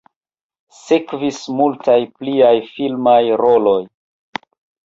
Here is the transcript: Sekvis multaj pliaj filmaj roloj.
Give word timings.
Sekvis 0.77 1.37
multaj 1.59 1.99
pliaj 2.21 2.55
filmaj 2.73 3.19
roloj. 3.45 3.81